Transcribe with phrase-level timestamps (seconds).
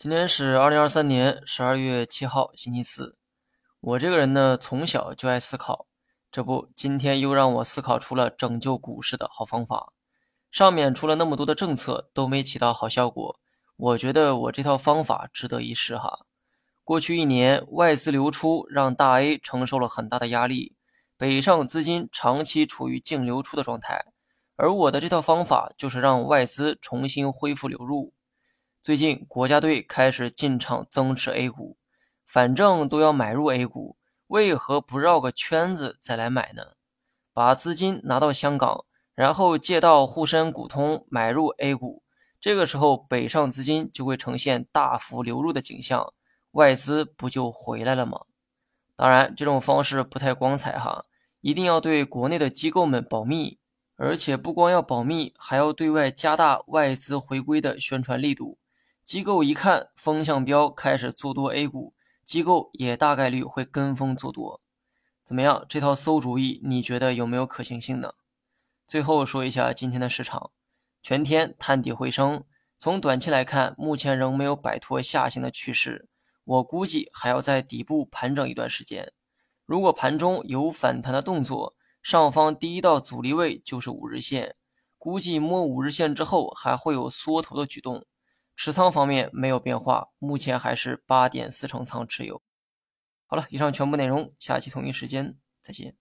[0.00, 3.16] 今天是二零二三年十二月七号，星期四。
[3.80, 5.88] 我这个人呢，从小就爱思考，
[6.30, 9.92] 这不，今天又让我思考出了拯救股市的好方法。
[10.52, 13.40] 上面出了那么多的政策，都没起到好效果，
[13.76, 16.20] 我觉得我这套方法值得一试哈。
[16.84, 20.76] 过去一年，外资流出让大 A 承受了很大的压力，
[21.16, 24.04] 北上资金长期处于净流出的状态，
[24.54, 28.14] 而我的这套方法就是让外资重新恢复流入。
[28.80, 31.76] 最近国家队开始进场增持 A 股，
[32.26, 33.96] 反正都要买入 A 股，
[34.28, 36.72] 为何不绕个圈子再来买呢？
[37.34, 42.02] 把资金拿到香港，然后借到沪深股通买入 A 股，
[42.40, 46.14] 这个时候北上资金就会呈现大幅流入的景象，
[46.52, 48.22] 外资不就回来了吗？
[48.96, 51.04] 当然，这种方式不太光彩哈，
[51.40, 53.58] 一定要对国内的机构们保密，
[53.96, 58.56] 而且不光要保密，还要对外加大外资回归的宣传力度。
[59.08, 61.94] 机构一看风向标开始做多 A 股，
[62.26, 64.60] 机构也大概率会跟风做多。
[65.24, 65.64] 怎么样？
[65.66, 68.12] 这套馊主意你觉得有没有可行性呢？
[68.86, 70.50] 最后说一下今天的市场，
[71.02, 72.44] 全天探底回升。
[72.78, 76.10] 从短期来看，目前仍没有摆脱下行的趋势，
[76.44, 79.14] 我估计还要在底部盘整一段时间。
[79.64, 84.56] 如果盘中有反弹的动作，上方第一道阻力位就是五日线，
[84.98, 88.04] 估计摸五日线之后还会有缩头的举动。
[88.60, 92.42] 持仓方面没有变化，目前还是八点四成仓持有。
[93.24, 95.96] 好了，以上全部内容，下期同一时间再见。